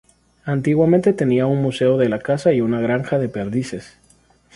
[0.45, 3.99] Antiguamente tenía un museo de la caza y una granja de perdices.